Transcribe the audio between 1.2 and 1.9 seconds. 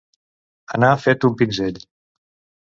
un pinzell.